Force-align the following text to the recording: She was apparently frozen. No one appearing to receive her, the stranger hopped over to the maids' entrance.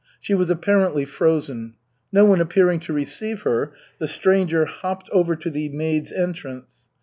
She 0.19 0.33
was 0.33 0.49
apparently 0.49 1.05
frozen. 1.05 1.75
No 2.11 2.25
one 2.25 2.41
appearing 2.41 2.79
to 2.79 2.91
receive 2.91 3.43
her, 3.43 3.71
the 3.99 4.07
stranger 4.07 4.65
hopped 4.65 5.11
over 5.11 5.35
to 5.35 5.49
the 5.51 5.69
maids' 5.69 6.11
entrance. 6.11 6.87